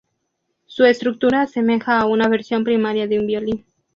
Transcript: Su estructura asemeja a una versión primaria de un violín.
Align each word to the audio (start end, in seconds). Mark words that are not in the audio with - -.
Su 0.65 0.83
estructura 0.85 1.43
asemeja 1.43 1.99
a 1.99 2.07
una 2.07 2.27
versión 2.27 2.63
primaria 2.63 3.05
de 3.05 3.19
un 3.19 3.27
violín. 3.27 3.67